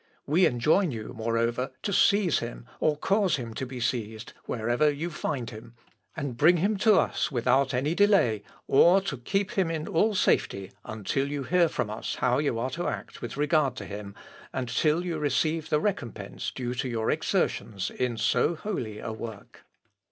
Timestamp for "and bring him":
6.17-6.75